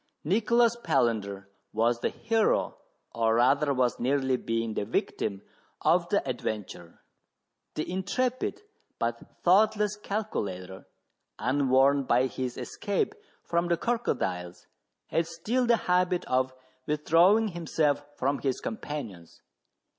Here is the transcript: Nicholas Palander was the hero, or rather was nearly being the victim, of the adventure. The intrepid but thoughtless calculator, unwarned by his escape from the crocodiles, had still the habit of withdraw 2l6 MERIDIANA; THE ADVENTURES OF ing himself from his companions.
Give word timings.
Nicholas 0.23 0.75
Palander 0.77 1.45
was 1.73 1.99
the 1.99 2.09
hero, 2.09 2.75
or 3.13 3.35
rather 3.35 3.71
was 3.71 3.99
nearly 3.99 4.35
being 4.35 4.73
the 4.73 4.83
victim, 4.83 5.43
of 5.81 6.09
the 6.09 6.27
adventure. 6.27 7.03
The 7.75 7.87
intrepid 7.87 8.63
but 8.97 9.21
thoughtless 9.43 9.95
calculator, 9.97 10.87
unwarned 11.37 12.07
by 12.07 12.25
his 12.25 12.57
escape 12.57 13.13
from 13.43 13.67
the 13.67 13.77
crocodiles, 13.77 14.65
had 15.05 15.27
still 15.27 15.67
the 15.67 15.77
habit 15.77 16.25
of 16.25 16.51
withdraw 16.87 17.33
2l6 17.33 17.33
MERIDIANA; 17.33 17.35
THE 17.35 17.37
ADVENTURES 17.37 17.37
OF 17.37 17.37
ing 17.37 17.47
himself 17.53 18.05
from 18.17 18.39
his 18.39 18.59
companions. 18.59 19.41